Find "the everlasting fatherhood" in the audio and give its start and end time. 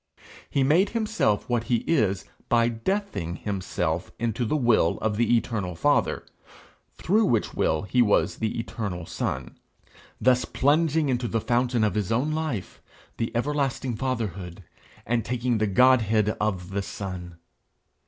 13.17-14.63